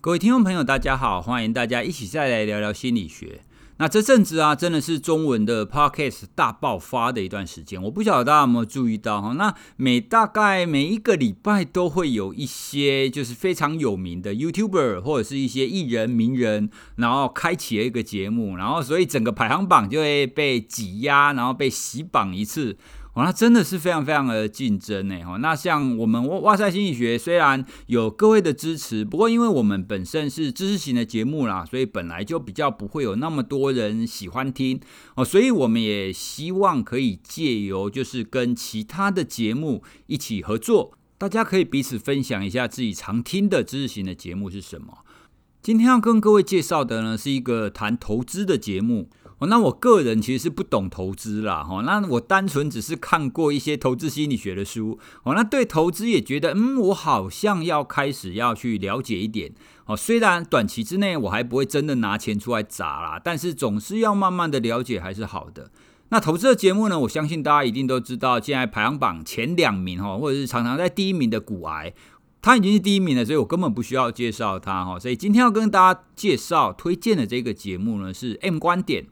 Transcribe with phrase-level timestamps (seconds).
[0.00, 3.40] 各位听众朋友，大家好，欢迎大家一起再来聊聊心理学。
[3.78, 7.82] 那这阵子啊，真的是中文的 podcast 大爆发的一段时间。
[7.82, 9.32] 我不晓得大家有没有注意到哈？
[9.32, 22.78] 那每大概每一个礼拜都会有一些就是非常有名的 YouTuber 或者是一些艺人名人，然后开启了一个节目，然后所以整个排行榜就会被挤压，然后被洗榜一次。
[23.24, 25.22] 那真的是非常非常的竞争呢。
[25.24, 34.80] 哈，那像我们哇塞心理学虽然有各位的支持，不过因为我们本身是知识型的节目啦，所以本来就比较不会有那么多人喜欢听
[35.14, 44.98] 哦，所以我们也希望可以借由就是跟其他的节目一起合作，大家可以彼此分享一下自己常听的知识型的节目是什么。
[45.60, 49.10] 今天要跟各位介绍的呢是一个谈投资的节目。
[49.38, 59.52] 哦，那我个人其实是不懂投资啦，哈，那我单纯只是看过一些投资心理学的书，哦，那对投资也觉得，嗯，我好像要开始要去了解一点，
[59.86, 65.70] 哦，虽然短期之内我还不会真的拿钱出来砸啦，但是总是要慢慢的了解还是好的。
[66.08, 71.94] 那投资的节目呢，我相信大家一定都知道，现在排行榜前两名哈，或者是常常在第一名的股癌，
[72.42, 79.06] 他已经是第一名了，所以我根本不需要介绍他哈，所以今天要跟大家介绍推荐的这个节目呢，是 M 观点。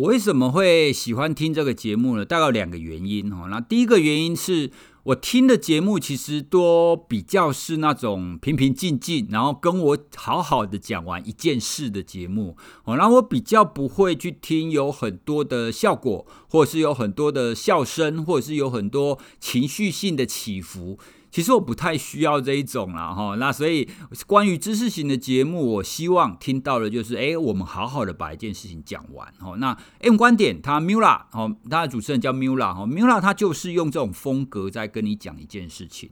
[0.00, 2.24] 我为什么会喜欢听这个节目呢？
[2.24, 3.48] 大概有两个原因哈。
[3.50, 4.70] 那第一个原因是
[5.02, 12.96] 我听的节目其实都比较是那种平平静静，然后跟我好好的讲完一件事的节目哦。
[12.96, 20.98] 然后我比较不会去听有很多的效果，或者是有很多的笑声，或者是有很多情绪性的起伏。
[21.30, 23.88] 其实我不太需要这一种啦，哈，那所以
[24.26, 29.54] 关于知识型的节目，我希望听到的就是，哎，我们好好的把一件事情讲完，哈。
[29.58, 36.10] 那 M 观点，他 Mula，哦，他的主持人叫 Mula，哈，Mula 他就是用这种风格在跟你讲一件事情。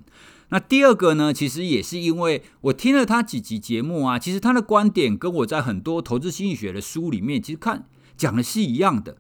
[0.51, 9.17] 那第二个呢，其实也是因为我听了他几集节目啊，其实他的观点跟我在很多投资心理学的书里面，其实看讲的是一样的，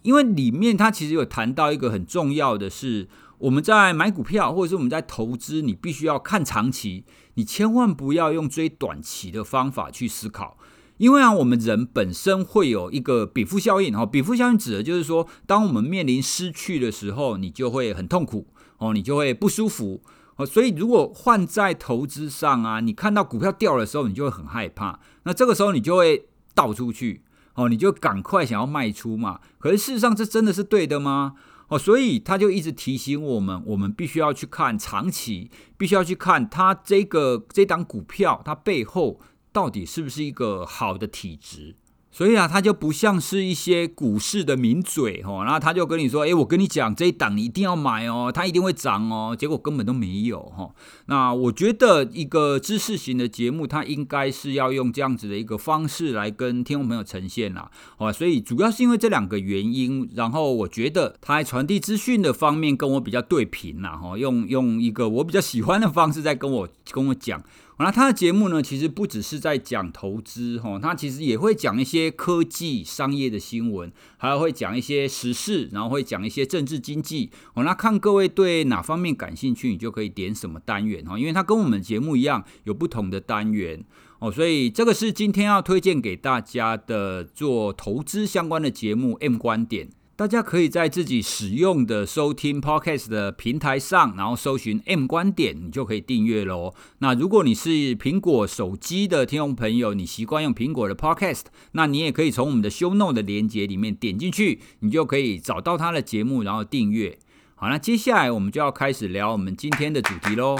[0.00, 3.08] 因为里面他其实有谈到一个很重要的是。
[3.38, 10.56] 我们在买股票，或者是我们在投资，你必须要看长期，你千万不要用追短期的方法去思考，
[10.98, 14.06] 因为啊，我们人本身会有一个比附效应哦。
[14.06, 18.46] 禀赋效应指的就是说，当我们面临失去的时候，你就会很痛苦
[18.78, 20.00] 哦，你就会不舒服
[20.36, 20.46] 哦。
[20.46, 27.22] 所以，如果换在投资上啊，你看到股票掉的时候，你就会很害怕，那这个时候你就会倒出去
[27.54, 29.40] 哦，你就赶快想要卖出嘛。
[29.58, 31.34] 可是事实上，这真的是对的吗？
[31.74, 39.20] 哦，所以他就一直提醒我们，我们必须要去看长期，必须要去看它这个这档股票，它背后
[39.52, 41.74] 到底是不是一个好的体质。
[42.16, 50.70] 所以啊，他就不像是一些股市的名嘴哦，然后他就跟你说：“诶，我跟你讲，这一档你一定要买哦，它一定会涨哦。”结果根本都没有哈。
[51.06, 57.68] 那我觉得一个知识型的节目，它应该是要用这样子的一个方式来跟听众朋友呈现啦。
[57.98, 63.96] 哦，所以主要是因为这两个原因，然后我觉得他在传递资讯的方面跟我比较对频啦。
[63.96, 67.42] 哈，用用一个我比较喜欢的方式在跟我跟我讲。
[67.78, 77.30] 那他的节目呢，其实不只是在讲投资，哈，他其实也会讲一些科技、商业的新闻，还会讲一些时事，然后会讲一些政治经济。
[77.54, 83.84] 哦，那看各位对哪方面感兴趣，你就可以点什么单元，哈，因为他跟我们节目一样，有不同的单元，
[84.20, 89.88] 哦，所以这个是今天要推荐给大家的做投资相关的节目《M 观点》。
[90.16, 96.72] 大家可以在自己使用的收听 Podcast 的平台上，然后搜寻 M 观点，你就可以订阅喽。
[96.98, 101.42] 那如果你是苹果手机的听众朋友，你习惯用苹果的 Podcast，
[101.72, 107.18] 那你也可以从我们的 Show Note 的连接里面点进去，你就可以找到它的节目，然后订阅。
[107.56, 110.56] 好，那接下来我们就要开始聊我们今天的主题喽。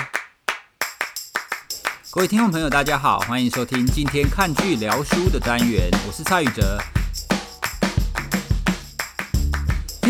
[2.10, 6.76] 各位听众朋友，大家好，欢迎收听今天看剧聊书的单元，我是蔡宇哲。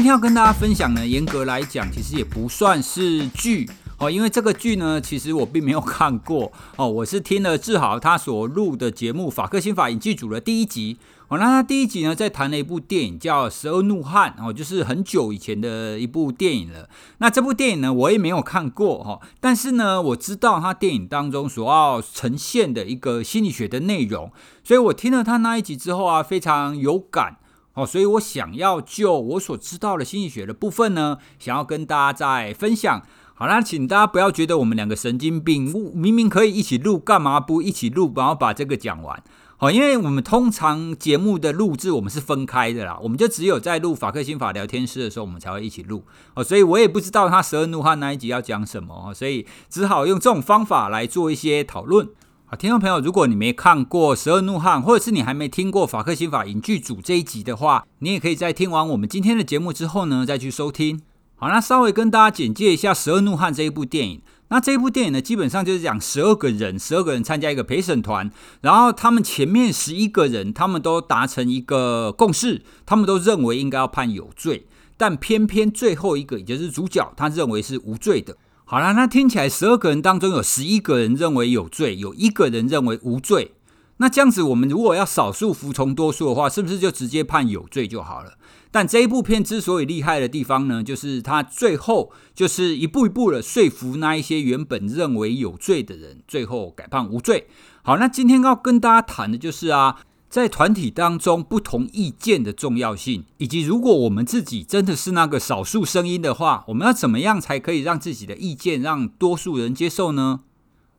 [0.05, 3.67] 天要跟大家分享呢，严格来讲，其实也不算是剧
[3.99, 10.99] 哦，因为这个剧呢，其实我并没有看过哦，我是听了志豪他所录的节目《法克心法影剧组》的第一集
[11.29, 16.87] 哦，那他第一集呢，在谈了一部电影叫《十二怒汉》哦，就是很久以前的一部电影了。
[17.17, 24.31] 那这部电影呢，我也没有看过哈，但是呢，我知道他电影当中所要呈现的一个心理学的内容，
[24.63, 27.39] 所以我听了他那一集之后啊，非常有感。
[27.75, 33.03] 哦，所以我想要就我所知道的心理学的部分呢，想要跟大家再分享。
[33.37, 39.21] 好啦，请大家不要觉得我们两个神经病，明明可以一起录，干嘛不一起录，然后把这个讲完？
[39.57, 46.05] 好，因为我们通常节目的录制我们是分开的啦，我们就只有在录法克心法聊天室的时候，我们才会一起录。
[46.35, 52.09] 哦，所以我也不知道他十二怒汉那一集要讲什么，所以只好用这种方法来做一些讨论。
[52.57, 61.01] 听众朋友，如果你没看过《十二怒汉》，或者是你还没听过《法克心法影剧组》这一集的话，你也可以在听完我们今天的节目之后呢，再去收听。
[61.35, 64.23] 好，那稍微跟大家简介一下《十二怒汉》这一部电影。
[64.49, 68.31] 那这一部电影呢，基本上就是讲十二个人，十二个人参加一个陪审团，
[68.61, 74.67] 然后他们前面十一个人，他们都达成一个共识，他们都认为应该要判有罪，
[74.97, 78.37] 但偏偏最后一个，也就是主角，他认为是无罪的。
[78.67, 83.53] 好啦，那听起来十二个人当中有十一个人认为有罪，有一个人认为无罪。
[83.99, 88.33] 那这样子，我们如果要少数服从多数的话，是不是就直接判有罪就好了？
[88.71, 97.47] 但这一部片之所以厉害的地方呢，就是他最后就是一步一步的说服那一些原本认为有罪的人，最后改判无罪。
[97.83, 99.99] 好，那今天要跟大家谈的就是啊。
[100.35, 110.41] 在团体当中，不同意见的重要性，以及如果我们自己真的是那个少数声音的话，我们要怎么样才可以让自己的意见让多数人接受呢？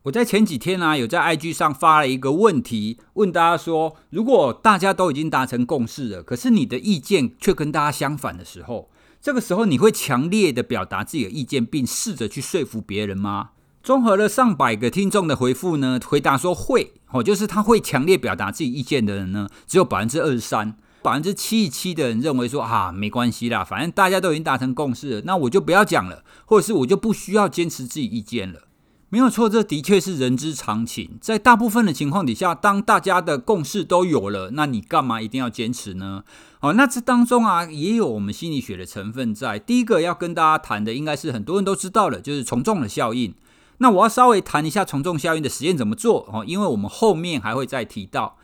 [0.03, 8.89] 我在前几天啊，有在 IG 上发了一个问题，问大家说：如果大家都已经达成共识了，可是你的意见却跟大家相反的时候，
[9.19, 13.49] 这个时候你会强烈的表达自己的意见，并试着去说服别人吗？
[13.85, 28.61] 综合了上百个听众的回复呢，回答说会哦，就是他会强烈表达自己意见的人呢，只有百分之二十三，百分之七十七的人认为说啊，没关系啦，反正大家都已经达成共识了，那我就不要讲了，或者是我就不需要坚持自己意见了。
[29.09, 36.23] 没有错，这的确是人之常情，在大部分的情况底下，当大家的共识都有了，那你干嘛一定要坚持呢？
[36.61, 39.59] 哦，那这当中啊，也有我们心理学的成分在。
[39.59, 43.31] 第一个要跟大家谈的，应该是很多人都知道的，就是从众的效应。
[43.77, 48.37] 那我要稍微谈一下从众效应的实验怎么做哦，因为我们后面还会再提到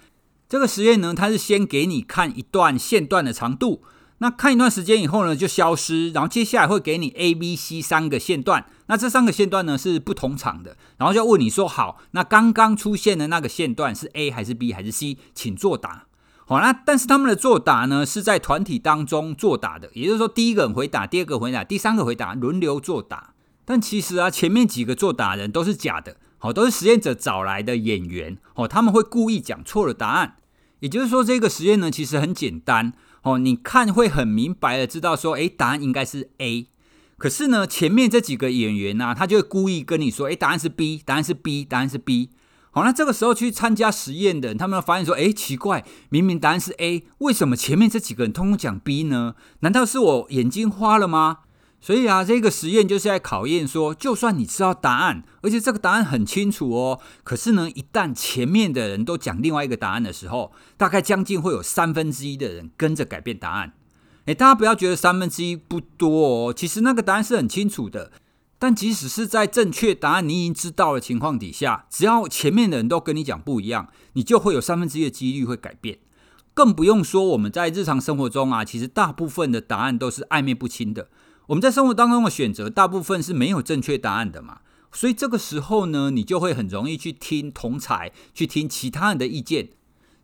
[0.50, 1.14] 这个实验呢。
[1.14, 3.82] 它是先给你看一段线段的长度，
[4.18, 15.18] 那看一段时间以后呢就消失，然后接下来会给你 A、B、C 三个线段，那这三个线段呢是不同长的，然后就问你说好，那刚刚出现的那个线段是 A 还是 B 还是 C？
[15.34, 16.08] 请作答。
[16.46, 23.34] 好，那但是他们的作答呢是在团体当中作答的，也就是说第一个人回答，第二个回答，第三个回答，轮流作答。
[23.72, 30.36] 但其实啊，前面几个作答人都是假的，好，都是实验者找来的演员，哦，他们会故意讲错了答案。
[30.82, 32.92] 也就是说，这个实验呢，其实很简单，
[33.24, 36.68] 哦，你看会很明白的知道说，诶，答案应该是 A。
[37.18, 42.32] 可是呢，前面这几个演员呢，他就会故意跟你说，诶，答案是 B，答案是 B，答案是 B。
[42.72, 49.36] 好，那这个时候去参加实验的人，他们发现说，诶，奇怪，明明答案是 A，为什么前面这几个人通通讲 B 呢？
[49.62, 51.40] 难道是我眼睛花了吗？
[51.82, 63.74] 所以啊，这个实验就是在考验说，就算你知道答案，而且这个答案很清楚哦，可是呢，一旦前面的人都讲另外一个答案的时候，大概将近会有三分之一的人跟着改变答案。
[64.26, 68.12] 诶，大家不要觉得三分之一不多哦，其实那个答案是很清楚的。
[68.60, 75.98] 但即使是在正确答案你已经知道的情况底下，只要前面的人都跟你讲不一样，你就会有三分之一的几率会改变。
[76.54, 81.08] 更不用说我们在日常生活中啊，其实大部分的答案都是暧昧不清的。
[81.48, 84.60] 我们在生活当中的选择，大部分是没有正确答案的嘛，
[84.92, 89.70] 所以这个时候呢，你就会很容易去听同才，去听其他人的意见，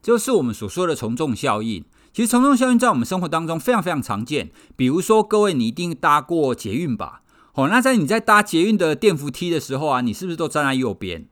[0.01, 1.83] 就是我们所说的从众效应。
[2.13, 7.21] 其实从众效应在我们生活当中非常非常常见，比如说各位你一定搭过捷运吧？
[7.53, 11.27] 哦，那在你在搭捷运的电扶梯的时候啊，你是不是都站在右边？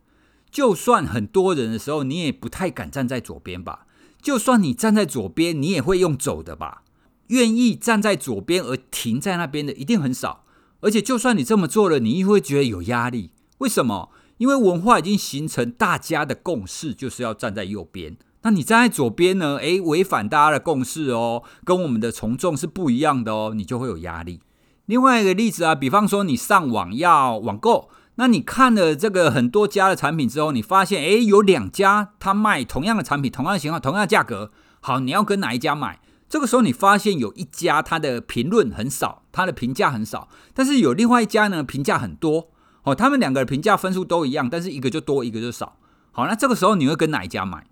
[0.52, 3.86] 就算很多人的时候，你也不太敢站在左边吧？
[4.21, 6.83] 就算你站在左边，你也会用走的吧？
[7.28, 10.46] 愿意站在左边而停在那边的一定很少，
[10.82, 13.32] 而且就算你这么做了，你也会觉得有压力。
[13.60, 14.10] 为什么？
[14.38, 18.18] 因为文化已经形成大家的共识，就是要站在右边。
[18.42, 19.56] 那你站在左边呢？
[19.58, 24.42] 诶，违反大家的共识哦，跟我们的从众是不一样的哦，你就会有压力。
[24.86, 34.52] 另外一个例子啊，比方说你上网要网购，那你看了这个很多家的产品之后，你发现诶，有两家他卖同样的产品，同样的型号，同样的价格，
[34.82, 36.00] 好，你要跟哪一家买？
[36.35, 42.49] 这个时候，你发现有一家它的评论很少，它的评价很少，但是有另外一家呢，评价很多。
[42.83, 45.77] 哦，他们两个的评价分数都一样，但是一个就多，一个就少。
[46.11, 47.68] 好，那这个时候你会跟哪一家买？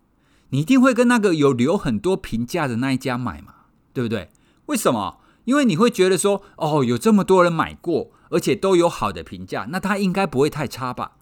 [0.51, 3.53] 你一定会跟那个有留很多评价的那一家买嘛，
[3.91, 4.32] 对不对？
[4.67, 5.20] 为什么？
[5.43, 11.17] 因为你会觉得说，哦，有这么多人买过，而且都有好的评价，那它应该不会太差吧？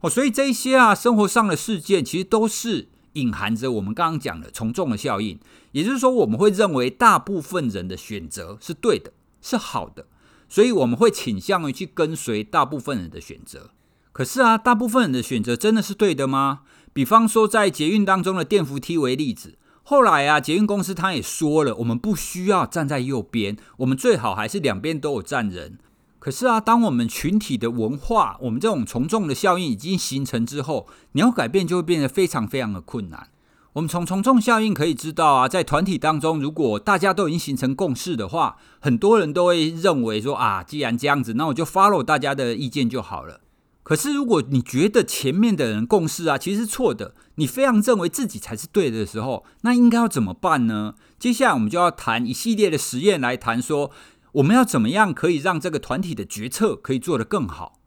[0.00, 2.88] 哦，所以这些啊，生活上的事件其实都是。
[3.14, 5.38] 隐含着我们刚刚讲的从众的效应，
[5.72, 10.06] 也就是说，我们会认为大部分人的选择是对的，是好的，
[10.48, 13.70] 所以我们会倾向于去跟随大部分人的选择。
[14.12, 16.60] 可是啊，大部分人的选择真的是对的吗？
[16.92, 25.78] 比方说，在捷运当中的电扶梯为例子，后来啊，捷运公司他也说了，我们不需要站在右边，我们最好还是两边都有站人。
[26.22, 33.26] 可是啊，当我们群体的文化，我们这种从众的效应已经形成之后，你要改变就会变得非常非常的困难。
[33.72, 43.40] 我们从从众效应可以知道啊，在团体当中，如果大家都已经形成共识的话，很多人都会认为说啊，既然这样子，那我就 follow 大家的意见就好了。
[43.82, 50.94] 可是如果你觉得前面的人共识啊，其实是错的，你非常认为自己才是对的时候，那应该要怎么办呢？
[51.18, 53.90] 接下来我们就要谈一系列的实验来谈说。
[54.32, 57.78] 我们要怎么样可以让这个团体的决策可以做得更好？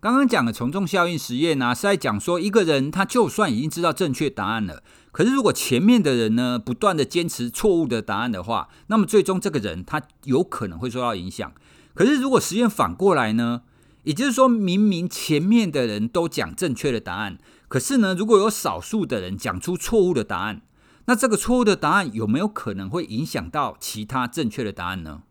[0.00, 11.52] 刚刚讲的从众效应实验呢，是在讲说一个人他就算已经知道正确答案了，可是如果前面的人呢不断的坚持错误的答案的话，那么最终这个人他有可能会受到影响。
[11.94, 13.62] 可是如果实验反过来呢，
[14.02, 20.62] 也就是说明明前面的人都讲正确的答案，可是呢如果有少数的人讲出错误的答案，
[21.04, 25.22] 那这个错误的答案有没有可能会影响到其他正确的答案呢？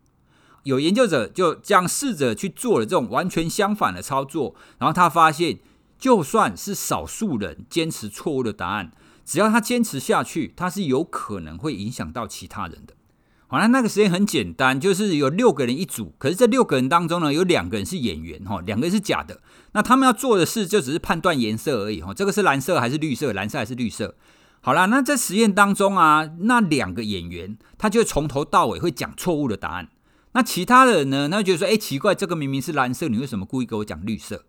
[0.64, 5.58] 有研究者就这样试着去做了这种完全相反的操作，然后他发现，
[5.98, 8.92] 就算是少数人坚持错误的答案，
[9.24, 12.94] 只要他坚持下去，他是有可能会影响到其他人的。
[13.46, 19.40] 好，那那个实验很简单，就是有六个人一组，可是这六个人当中呢，有两个人是演员，哈，两个人是假的。
[19.72, 23.32] 那他们要做的事就只是判断颜色而已，哈，这个是蓝色还是绿色？
[23.32, 24.14] 蓝色还是绿色？
[24.60, 29.88] 好啦，那在实验当中啊，那两个演员他就从头到尾会讲错误的答案。
[30.32, 31.28] 那其他的人呢？
[31.28, 34.44] 他就觉得说：“哎，奇怪，这个明明是蓝色，你为什么故意给我讲绿色？”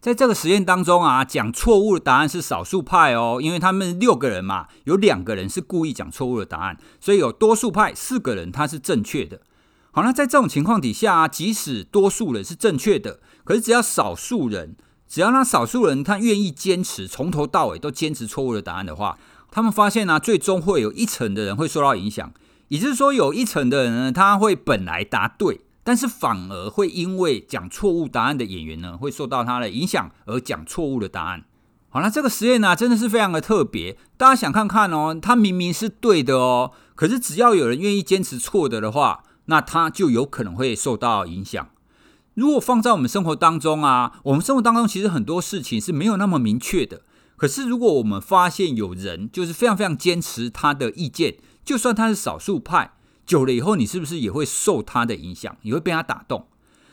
[0.00, 9.42] 在这个实验当中啊，讲错误的答案是少数派哦，因为他们六个人嘛，有两个人是故意讲错误的答案，所以有多数派四个人他是正确的。
[9.92, 14.74] 好，那在这种情况底下啊，即使多数人是正确的，可是只要少数人，
[15.06, 19.16] 只要那少数人他愿意坚持从头到尾都坚持错误的答案的话，
[19.52, 22.32] 他们发现呢，最终会有一成的人会受到影响。
[22.72, 31.44] 也就是说，有一成的人呢，他会本来答对，但是反而会因为讲错误答案的演员呢，会受到他的影响而讲错误的答案。
[31.90, 33.98] 好，那这个实验呢，真的是非常的特别。
[34.16, 41.68] 大家想看看哦，他明明是对的哦，可是只要有人愿意坚持错的的话，那他就有可能会受到影响。
[42.32, 47.02] 如果放在我们生活当中啊，我们生活当中其实很多事情是没有那么明确的。
[47.36, 51.34] 可是如果我们发现有人就是非常非常坚持他的意见，
[51.64, 52.92] 就算他是少数派，
[53.24, 55.56] 久了以后，你是不是也会受他的影响？
[55.62, 56.46] 也会被他打动？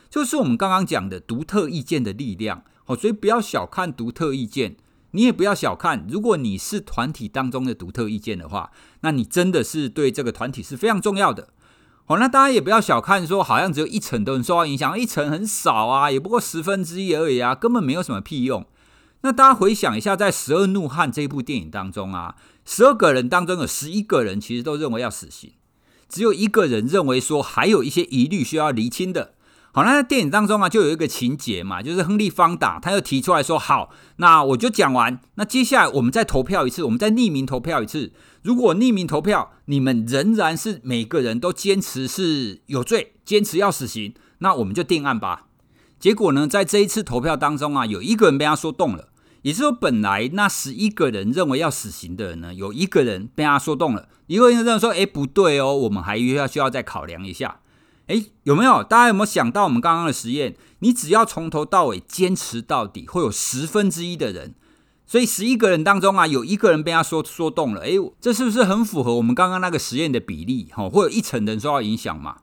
[0.09, 2.63] 就是我们刚刚讲的独特意见的力量。
[2.85, 4.75] 好，所以不要小看独特意见，
[5.11, 8.71] 你也不要小看，如果你是团体当中的独特意见的话，
[9.01, 11.49] 那你真的是对这个团体是非常重要的。
[12.05, 18.65] 好，那大家也不要小看，说好像只有一成的人受到影响，一成很少啊，也不过十分之一而已啊，根本没有什么屁用。
[19.21, 22.35] 那大家回想一下，在《十二怒汉》这部电影当中啊。
[22.65, 25.53] 十二个人当中有十一个人其实都认为要死刑，
[26.07, 29.33] 只有一个人认为说还有一些疑虑需要厘清的。
[29.71, 35.19] 好，那在电影当中啊，就有一个情节嘛，就是亨利·方达他又提出来说：“好，那我就讲完。
[35.35, 38.13] 那接下来我们再投票一次，我们再匿名投票一次。
[38.41, 45.47] 如果匿名投票，你们仍然是每个人都坚持是有罪，坚持要死刑，那我们就定案吧。”
[45.99, 49.08] 结果呢，在这一次投票当中啊，有一个人被他说动了。
[49.41, 57.61] 也是说，本来那十一个人认为要死刑的人呢，有一个人被他说动了，一个人认为说：“哎，不对哦，我们还需要需要再考量一下。”
[58.07, 58.83] 哎，有没有？
[58.83, 60.55] 大家有没有想到我们刚刚的实验？
[60.79, 64.55] 你只要从头到尾坚持到底，会有十分之一的人，
[65.05, 67.81] 所以十一个人当中啊，有一个人被他说说动了。
[67.81, 70.69] 哎，这是不是很符合我们刚刚那个实验的比例？
[70.71, 72.37] 哈，会有一成人受到影响嘛？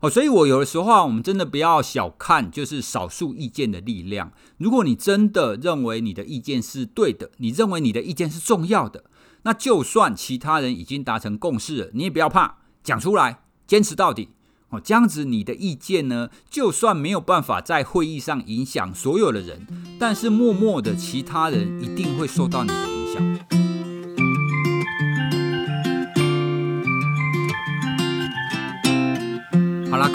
[0.00, 4.32] 哦，所以我有的时候啊，我们真的不要小看就是少数意见的力量。
[4.56, 9.04] 如果你真的认为你的意见是对的，你认为你的意见是重要的，
[9.42, 14.30] 那就算其他人已经达成共识了，你也不要怕，讲出来，坚持到底。
[14.70, 19.66] 哦，这样子你的意见呢，就算没有办法在会议上影响所有的人，
[19.98, 23.59] 但是默默的其他人一定会受到你的影响。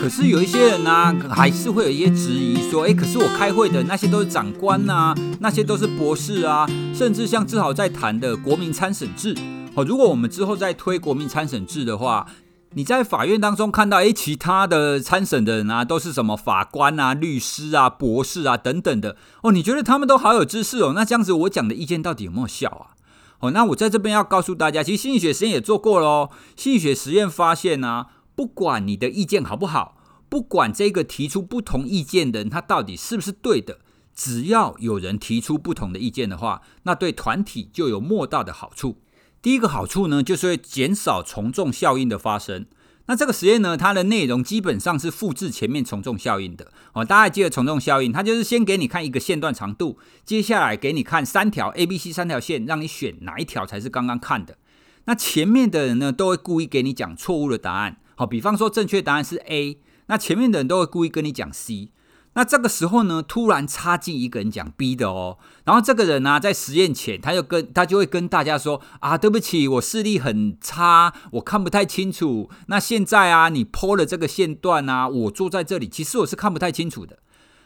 [0.06, 9.36] 可是有一些人呢、啊，还是会有一些质疑，说：“哎，可是我开会的那些都是长官呐、啊，那些都是博士啊，甚至像志豪在谈的国民参审制。
[9.74, 12.28] 哦，如果我们之后再推国民参审制的话，
[12.76, 19.18] 你在法院当中看到，诶，其他的参审的人啊，都是什么法官啊、律师啊、博士啊等等的。
[19.42, 20.92] 哦，你觉得他们都好有知识哦？
[20.94, 22.94] 那这样子我讲的意见到底有没有效啊？
[23.40, 26.30] 哦，那我在这边要告诉大家，其实心理学实验也做过喽。
[26.56, 28.08] 心理学实验发现呢、啊。
[28.38, 29.95] 不管你的意见好不好，
[30.30, 33.80] 不管这个提出不同意见的人他到底是不是对的，
[34.16, 38.98] 只要有人提出不同的意见的话，那对团体就有莫大的好处。
[39.42, 42.66] 第一个好处呢，就是会减少从众效应的发生。
[43.08, 47.06] 那这个实验呢，它的内容基本上是复制前面从众效应的哦。
[47.06, 54.58] 大家记得从众效应，它就是先给你看一个线段长度，接下来给你看三条 A、B、C 三条线，让你选哪一条才是刚刚看的。
[55.04, 57.98] 那前面的人呢，都会故意给你讲错误的答案。
[58.16, 59.78] 好，比方说正确答案是 A，
[60.08, 61.92] 那前面的人都会故意跟你讲 C。
[62.38, 72.50] 那这个时候呢，突然插进一个人讲 B 的哦，然后这个人呢、在实验前，他就跟他就会跟大家说啊，对不起，我视力很差，我看不太清楚。
[72.68, 77.20] 那现在啊，你 PO 了这个线段啊，我坐在这里，其实我是看不太清楚的。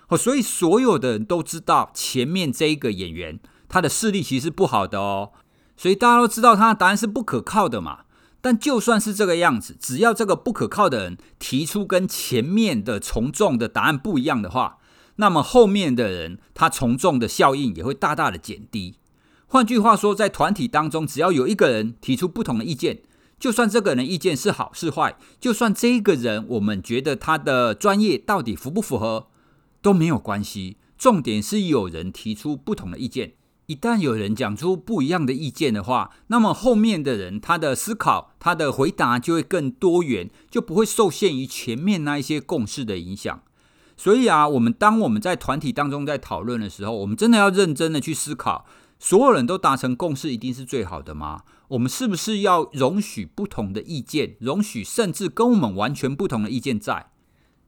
[0.10, 5.31] 哦，所以所有的人都知道前面这一个演员他的视力其实不好的哦，
[5.75, 8.01] 所以大家都知道他的答案是不可靠的嘛。
[8.41, 14.77] 但就算是这个样子，只要这个不可靠的人提出跟前面的从众的答案不一样的话，
[15.17, 18.96] 那么后面的人他从众的效应也会大大的减低。
[19.48, 23.01] 换句话说，在团体当中，只要有一个人提出不同的意见，
[23.39, 29.27] 就算这个人意见是好是坏，就算这个人我们觉得他的专业到底符不符合
[29.81, 30.77] 都没有关系。
[30.98, 33.34] 重点是有人提出不同的意见。
[33.69, 43.43] 一旦有人讲出不一样的意见的话，那么后面的人他的思考、他的回答就会更多元，就不会受限于前面那一些共识的影响。
[43.95, 48.65] 所以啊，我们当我们在团体当中在讨论的时候，我们真的要认真的去思考：
[48.97, 51.43] 所有人都达成共识，一定是最好的吗？
[51.67, 57.08] 我们是不是要容许不同的意见，容许甚至跟我们完全不同的意见在？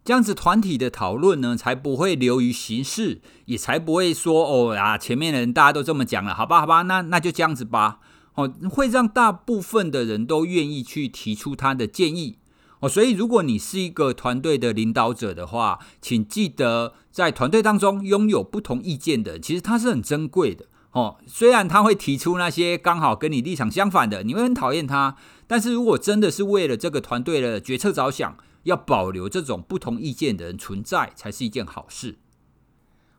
[0.04, 8.00] 这样子团体的讨论呢，才不会流于形式，也才不会说哦啊，前面的人大家都这么讲了，好吧，好吧，那那就这样子吧。
[8.34, 12.40] 哦，会让大部分的人都愿意去提出他的建议。
[12.80, 20.66] 哦，所以如果你是一个团队的领导者的话，请记得在团队当中拥有不同意见的，其实他是很珍贵的。
[20.94, 25.16] 哦，虽然他会提出那些刚好跟你立场相反的，你会很讨厌他，
[25.46, 28.36] 但是如果真的是为了这个团队的决策着想。
[28.64, 32.18] 要保留这种不同意见的人存在，才是一件好事。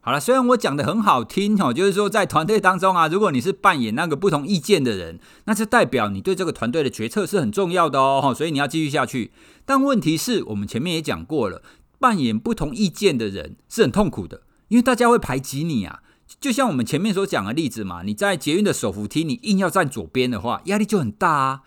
[0.04, 9.31] 好了，虽然我讲得很好听哦，就是说在团队当中啊，如果你是扮演那个不同意见的人，那就代表你对这个团队的决策是很重要的哦，所以你要继续下去。
[9.64, 11.62] 但问题是我们前面也讲过了，
[12.00, 16.00] 扮演不同意见的人是很痛苦的，因为大家会排挤你啊。
[16.40, 21.61] 就像我们前面所讲的例子嘛，你在捷运的手扶梯，你硬要站左边的话，压力就很大啊。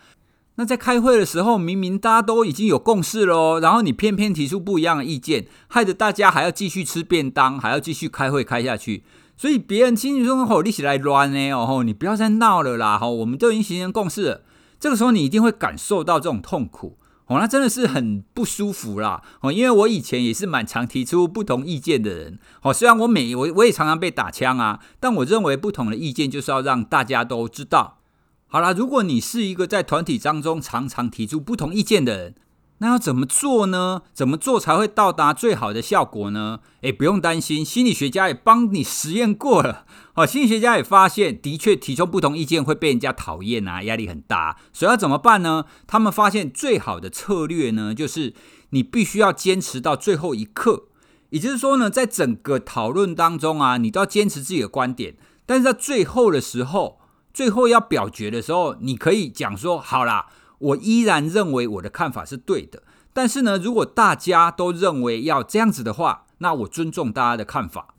[0.58, 9.04] 那在开会的时候，明明大家都已经有共识了哦，然后你偏偏提出不一样的意见，害得大家还要继续吃便当，还要继续开会开下去。
[9.36, 11.52] 所以别人轻轻松松：“吼，你起来乱呢？
[11.52, 12.98] 哦，你不要再闹了啦！
[12.98, 14.44] 吼，我们都已经形成共识了。”
[14.80, 19.22] 这个时候你一定会感受到这种痛苦，哦，那真的是很不舒服啦。
[19.42, 22.40] 哦，因为我以前也是蛮常提出不同意见的人。
[22.62, 27.98] 哦，虽然我每我我也常常被打枪啊，但我认为不同的意见就是要让大家都知道。
[28.48, 32.36] 好啦，如果你是一个在团体当中常常提出不同意见的人，
[32.78, 34.04] 那要怎么做呢？
[34.14, 36.60] 怎么做才会到达最好的效果呢？
[36.82, 39.86] 诶，不用担心，心理学家也帮你实验过了。
[40.14, 44.58] 哦，心理学家也发现，的确提出不同意见会被人家讨厌啊，压力很大。
[44.72, 45.66] 所以要怎么办呢？
[45.88, 48.34] 他们发现最好的策略呢，就是
[48.70, 50.86] 你必须要坚持到最后一刻。
[51.32, 57.00] 也就是说呢，在整个讨论当中啊，你都要坚持自己的观点，但是在最后的时候。
[57.36, 62.82] 最后要表决的时候，你可以讲说：“好啦，我依然认为我的看法是对的。
[63.12, 67.96] 但是呢，如果大家都认为要这样子的话，那我尊重大家的看法。”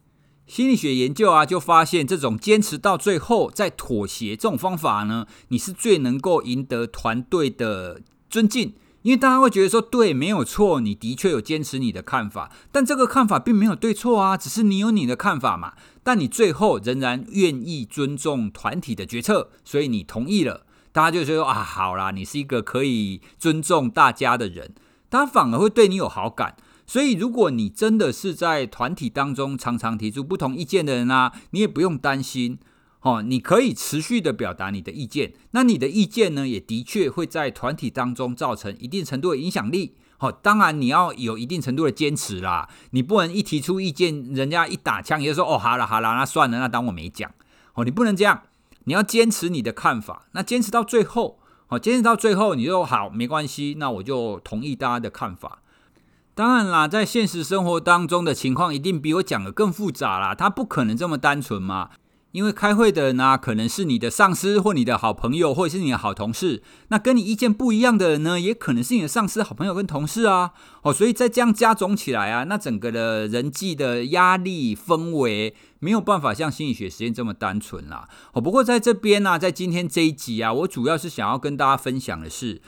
[0.48, 8.72] 心理学研究啊，就发现这种坚持到最后再妥协这种方法呢，你是最能够赢得团队的尊敬。
[9.06, 15.74] 因为大家会觉得说，对，没有错，你的确有坚持你的看法，但这个看法并没有对错啊，只是你有你的看法嘛。
[16.02, 24.74] 但你最后仍然愿意尊重团体的决策，所以你同意了，大家就说啊，好啦，你是一个可以尊重大家的人，
[25.08, 26.56] 大家反而会对你有好感。
[26.84, 32.58] 所以，如果你真的是在团体当中常常提出不同意见的人啊，你也不用担心。
[33.06, 39.94] 哦，你可以持续的表达你的意见，那你的意见呢，也的确会在团体当中造成一定程度的影响力。
[40.18, 47.30] 好，当然你要有一定程度的坚持啦，你不能一提出意见，人家一打枪，也就说哦，好了好了，那算了，那当我没讲。
[47.74, 48.42] 哦，你不能这样，
[48.86, 51.38] 你要坚持你的看法，那坚持到最后，
[51.68, 55.60] 好，坚持到最后，你就好，没关系，那我就同意大家的看法。
[56.34, 61.90] 当然啦，在现实生活当中的情况一定比我讲的更复杂啦，它不可能这么单纯嘛。
[62.36, 66.62] 因为开会的人呢、啊，可能是你的上司或你的好朋友，或者是你的好同事。
[66.88, 70.52] 那跟你意见不一样的人呢，也可能是你的上司、好朋友跟同事啊。
[70.82, 78.06] 哦，所以在这样加总起来啊，那整个的人际的压力氛围没有办法像心理学实验这么单纯啦。
[78.34, 82.60] 哦，不过在这边呢、啊，在今天这一集啊，我主要是想要跟大家分享的是，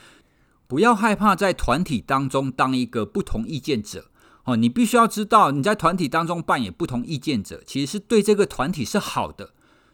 [0.65, 4.05] 不要害怕在团体当中当一个不同意见者。
[4.45, 9.51] 哦，你必须要知道，你在团体当中扮演不同意见者，其实是对这个团体是好的。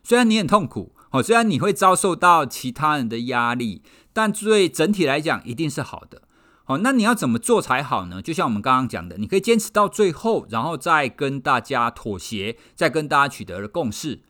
[0.08, 3.82] 虽然你很痛苦，哦，虽然你会遭受到其他人的压力，
[4.14, 6.22] 但对整体来讲一定是好的。
[6.64, 8.22] 好，那你要怎么做才好呢？
[8.22, 14.22] 就像我们刚刚讲的，你可以坚持到最后，然后再跟大家妥协，再跟大家取得了共识。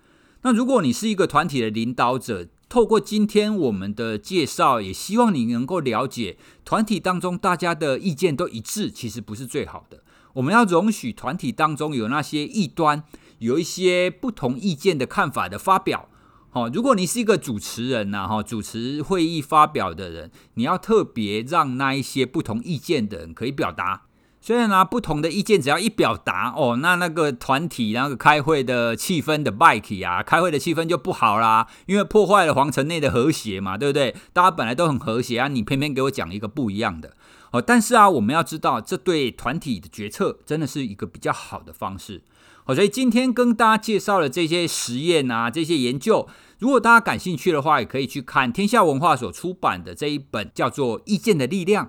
[0.43, 10.03] 那如果你是一个团体的领导者，透过今天我们的介绍，也希望你能够了解，团体当中大家的意见都一致，其实不是最好的。
[10.35, 13.03] 我们要容许团体当中有那些异端，
[13.45, 16.09] 有一些不同意见的看法的发表。
[16.51, 24.03] 哦，如果你是一个主持人呐，哈，主持会议发表的人，你要特别让那一些不同意见的人可以表达。
[24.39, 34.15] 虽然呢，不同的意见只要一表达，哦，那那个团体那个开会的气氛的败气啊，开会的气氛就不好啦，因为破坏了皇城内的和谐嘛，对不对？
[34.31, 37.15] 大家本来都很和谐啊，你偏偏给我讲一个不一样的。
[37.51, 42.21] 哦，但是啊，我们要知道，这对团体的决策真的是一个比较好的方式。
[42.67, 46.27] 好，所以今天跟大家介绍了这些实验啊，这些研究。
[46.57, 51.85] 如果大家感兴趣的话，也可以去看天下文化所出版的这一本叫做《意见的力量》。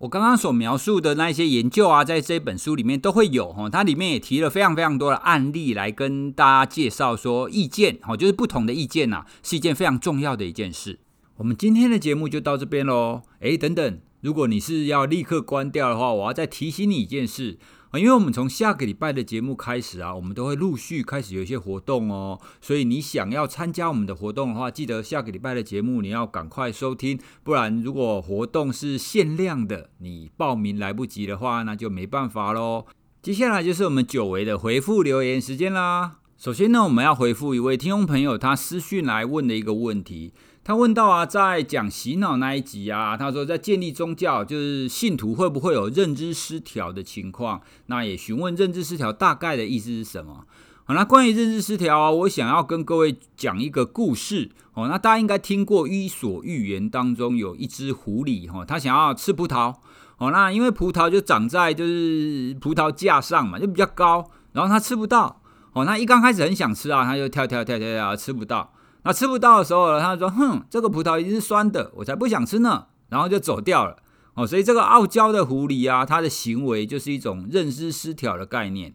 [0.00, 10.98] 我刚刚所描述的那些研究啊，在这本书里面都会有哈，它里面也提了非常非常多的案例来跟大家介绍说，意见哈，就是不同的意见呐，是一件非常重要的一件事。
[11.38, 13.22] 我们今天的节目就到这边喽。
[13.40, 17.58] 诶，等等，如果你是要立刻关掉的话，我要再提醒你一件事。
[17.90, 32.86] 啊，因为我们从下个礼拜的节目开始啊，我们都会陆续开始有一些活动哦，所以你想要参加我们的活动的话，记得下个礼拜的节目你要赶快收听，不然如果活动是限量的，你报名来不及的话，那就没办法喽。
[33.20, 36.18] 接下来就是我们久违的回复留言时间啦。
[36.38, 40.32] 首先呢，我们要回复一位听众朋友他私讯来问的一个问题。
[40.62, 47.62] 他问到啊，在讲洗脑那一集啊，他说在建立宗教，就是信徒会不会有认知失调的情况？
[47.86, 50.44] 那也询问认知失调大概的意思是什么？
[50.84, 54.86] 好，那关于认知失调啊，我想要跟各位讲一个故事哦。
[54.86, 59.74] 那大家应该听过《伊索寓言》当中有一只狐狸哈，它想要吃葡萄
[60.18, 60.30] 哦。
[60.30, 65.40] 那因为葡萄就长在就是葡萄架上嘛，就比较高，然后它吃不到
[65.72, 65.86] 哦。
[65.86, 68.72] 那一刚开始很想吃啊，它就跳跳跳跳跳，吃不到。
[69.04, 73.96] 那吃不到的时候，他说：“哼，这个葡萄一定是酸的，我才不想吃呢。”然后就走掉了。
[74.34, 78.94] 哦，所以这个傲娇的狐狸啊，它的行为就是一种认知失调的概念。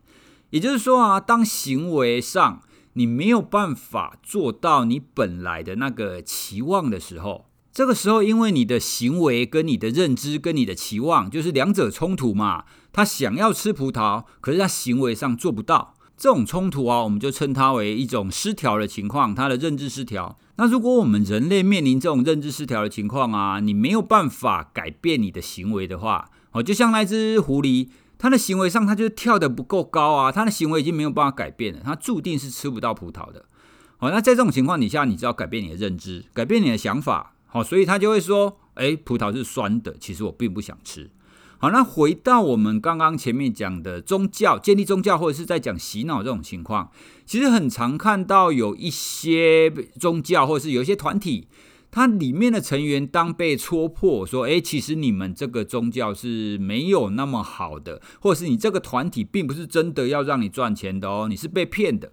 [0.52, 2.62] 也就是说啊，当行为上
[2.94, 12.64] 你没有办法做到你本来的那个期望的时候，这个时候因为你的行为跟你的认知跟你的期望就是两者冲突嘛，
[12.94, 15.95] 他想要吃葡萄，可是他行为上做不到。
[16.18, 20.38] 这种冲突啊，我们就称它为一种失调的情况，它的认知失调。
[20.58, 33.46] 那如果我们人类面临这种认知失调的情况啊，你没有办法改变你的行为的话，哦，就像那只狐狸，它的行为上它就跳得不够高啊，它的行为已经没有办法改变了，它注定是吃不到葡萄的。
[33.98, 41.10] 好，那在这种情况底下，你只要改变你的认知，改变你的想法，好，所以他就会说，诶，葡萄是酸的，其实我并不想吃。
[41.58, 46.92] 好，那回到我们刚刚前面讲的宗教，建立宗教或者是在讲洗脑这种情况，
[47.26, 51.48] 其实很常看到有一些宗教或者是有一些团体，
[51.90, 62.12] 它里面的成员当被戳破说，哎，其实你们这个宗教是没有那么好的，或者是你这个团体并不是真的要让你赚钱的哦，你是被骗的。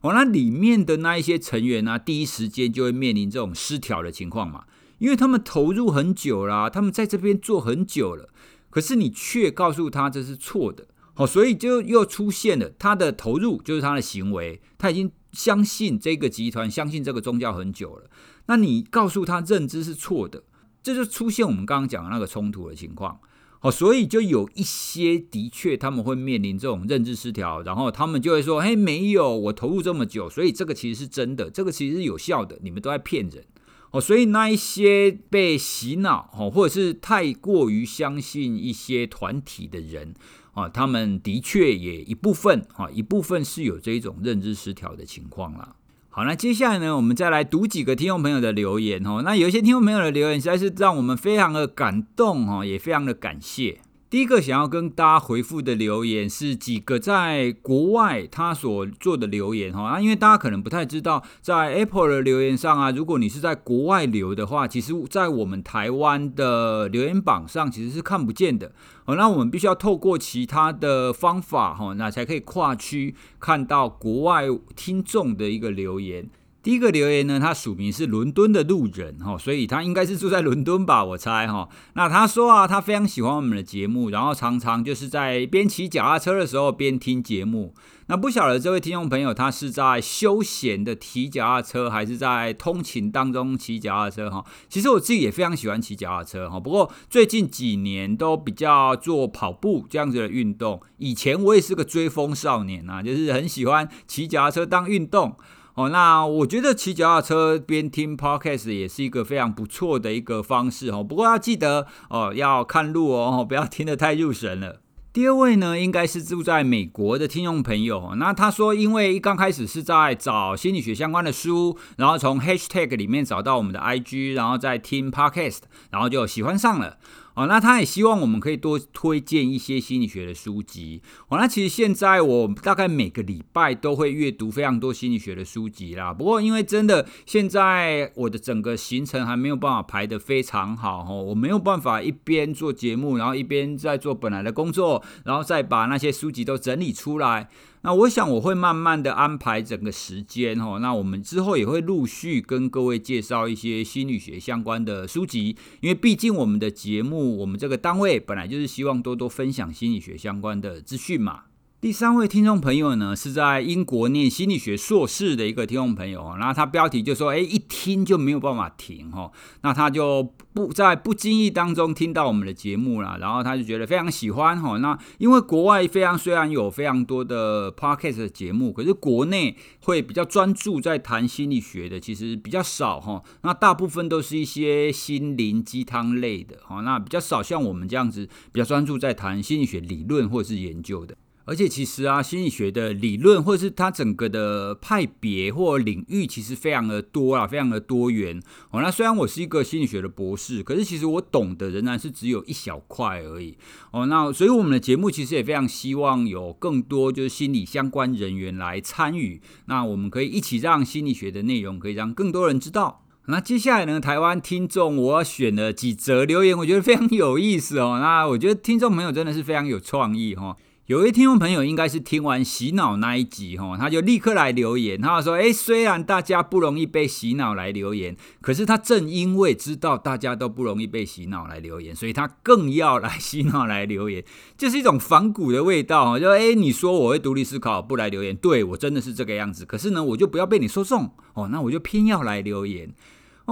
[0.00, 4.64] 哦，那里面的那一些成员呢，第一时间就会面临这种失调的情况嘛，
[4.98, 8.30] 因为他们投入很久啦，他们在这边做很久了。
[8.70, 18.10] 可是你却告诉他这是错的，好，所以就又出现了他的投入就是他的行为，他已经相信这个集团，相信这个宗教很久了。
[18.46, 20.42] 那你告诉他认知是错的，
[20.82, 23.20] 这就出现我们刚刚讲的那个冲突的情况。
[23.60, 33.44] 好，所以就有一些的确他们会面临这种认知失调，然后他们就会说：“嘿，没有，我投入这么久，所以这个其实是真的，这个其实是有效的，你们都在骗人。”
[33.90, 40.14] 哦，所以那一些被洗脑哦，或者是太过于相信一些团体的人
[40.52, 45.74] 啊，他们的确也一部分啊，一部分是有这一种认知失调的情况啦。
[46.10, 49.22] 好，那接下来呢，我们再来读几个听众朋友的留言哦。
[49.24, 53.80] 那有一些听众朋友的留言实在是让我们非常的感动哦，也非常的感谢。
[54.10, 68.72] 第一个想要跟大家回复的留言是几个在国外他所做的留言哈啊，因为大家可能不太知道，在 Apple 的留言上啊，如果你是在国外留的话，其实，在我们台湾的留言榜上其实是看不见的
[69.04, 69.14] 哦。
[69.14, 76.30] 那我们必须要透过其他的方法哈，那才可以跨区看到国外听众的一个留言。
[76.60, 81.68] 第一个留言呢，他署名是伦敦的路人哈，所以他应该是住在伦敦吧，我猜哈。
[81.94, 87.74] 那他说啊，他非常喜欢我们的节目，然后常常就是在边骑脚踏车的时候边听节目。
[88.10, 94.44] 那不晓得这位听众朋友，他是在休闲的骑脚踏车，还是在通勤当中骑脚踏车哈？
[94.68, 100.80] 其实我自己也非常喜欢骑脚踏车哈，不过最近几年都比较做跑步这样子的运动。
[100.96, 105.36] 以前我也是个追风少年啊，就是很喜欢骑脚踏车当运动。
[105.78, 111.04] 哦，那我觉得骑脚踏车边听 podcast 也是一个非常不错的一个方式哦。
[111.04, 114.80] 不过要记得哦，要看路哦，不要听得太入神了。
[115.12, 118.12] 第二位呢，应该是住在美国的听众朋友。
[118.16, 125.60] 那他说，因为一刚开始是在找心理学相关的书，然后从 hashtag 里面找到我们的 IG，然后再听 podcast，
[125.92, 126.98] 然后就喜欢上了。
[127.38, 131.00] 哦，那他也希望我们可以多推荐一些心理学的书籍。
[131.28, 136.12] 哦，那其实现在我大概每个礼拜都会阅读非常多心理学的书籍啦。
[136.12, 147.48] 不过因为真的现在我的整个行程还没有办法排得非常好，哦，我没有办法一边做节目，然后一边在做本来的工作，然后再把那些书籍都整理出来。
[147.82, 161.42] 那我想我会慢慢的安排整个时间哦，那我们之后也会陆续跟各位介绍一些心理学相关的书籍，因为毕竟我们的节目，我们这个单位本来就是希望多多分享心理学相关的资讯嘛。
[161.80, 169.30] 第三位听众朋友呢，是在英国念心理学硕士的一个听众朋友，然后他标题就说：“诶，一听就没有办法停哈。”
[169.62, 170.34] 那他就
[170.66, 174.76] 不在不经意当中听到我们的节目了，然后他就觉得非常喜欢哈。
[174.78, 183.22] 那因为国外非常虽然有非常多的 podcast 的节目，可是国内会比较专注在谈心理学的，其实比较少哈。
[183.42, 191.16] 那大部分都是一些心灵鸡汤类的哈，那比较少像我们这样子比较专注在谈心理学理论或者是研究的。
[191.48, 198.38] 而且其实啊，心理学的理论或者是它整个的派别或领域，其实非常的多啊，非常的多元
[198.70, 198.82] 哦。
[198.82, 203.56] 那虽然我是一个心理学的博士，可是其实我懂的仍然是只有一小块而已
[203.92, 204.04] 哦。
[204.04, 213.06] 那所以我们的节目其实也非常希望有更多就是心理相关人员来参与，那我们可以一起让心理学的内容可以让更多人知道。
[213.30, 217.98] 那接下来呢，台湾听众我选了几则留言，我觉得非常有意思哦。
[218.00, 220.54] 那我觉得听众朋友真的是非常有创意哈。
[220.88, 234.24] 有位听众朋友应该是听完洗脑那一集哈，他就立刻来留言，他说：“诶，虽然大家不容易被洗脑来留言，可是他正因为知道大家都不容易被洗脑来留言，所以他更要来洗脑来留言，
[234.56, 236.18] 就是一种反骨的味道。
[236.18, 242.90] 就诶，你说我会独立思考，不来留言，对，我真的是这个样子，可是呢，我就不要被你说中哦，那我就偏要来留言。”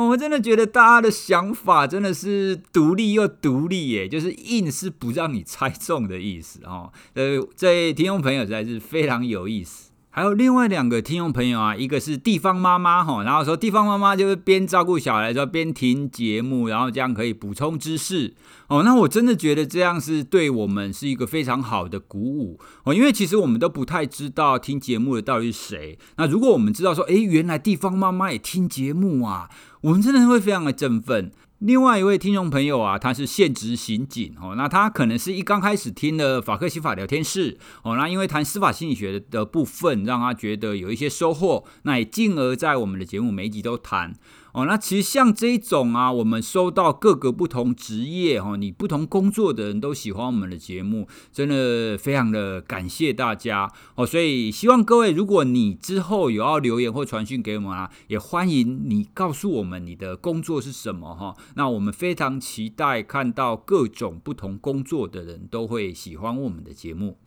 [0.04, 6.92] 我真的觉得大家的想法真的是独立又独立耶，就是硬是不让你猜中的意思哦。
[7.14, 9.85] 呃，这听众朋友实在是非常有意思。
[10.16, 18.32] 还有另外两个听众朋友啊，一个是地方妈妈哈，然后说地方妈妈就是边照顾小孩的时候边听节目，然后这样可以补充知识
[18.68, 18.82] 哦。
[18.82, 25.98] 那我真的觉得这样是对我们是一个非常好的鼓舞哦，因为其实我们都不太知道听节目的到底是谁。
[26.16, 29.50] 那如果我们知道说，哎，原来地方妈妈也听节目啊，
[29.82, 31.30] 我们真的会非常的振奋。
[31.60, 44.12] 另外一位听众朋友啊，他是现职刑警哦，那他可能是一刚开始听了法克西法聊天室哦，那因为谈司法心理学的部分，让他觉得有一些收获，那也进而在我们的节目每一集都谈。
[44.52, 54.06] 哦，那其实像这种啊，我们收到各个不同职业哈，你不同工作的人都喜欢我们的节目，真的非常的感谢大家哦。
[54.06, 61.34] 所以希望各位，如果你之后有要留言或传讯给我们啊，也欢迎你告诉我们你的工作是什么哈。
[61.54, 67.18] 那我们非常期待看到各种不同工作的人都会喜欢我们的节目。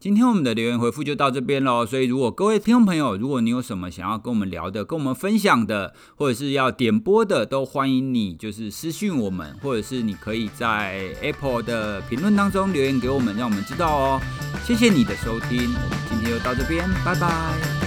[0.00, 14.20] 今天我们的留言回复就到这边喽，所以如果各位听众朋友，如果你有什么想要跟我们聊的、跟我们分享的，或者是要点播的，都欢迎你就是私讯我们，或者是你可以在 Apple 的评论当中留言给我们，让我们知道哦。
[14.62, 17.83] 谢谢你的收听，我们今天就到这边，拜拜。